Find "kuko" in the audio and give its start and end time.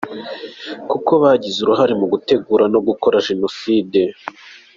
0.89-1.11